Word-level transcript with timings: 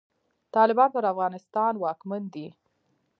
طالبان 0.55 0.89
پر 0.93 1.03
افغانستان 1.13 1.73
واکمن 1.83 2.21
دی. 2.33 2.47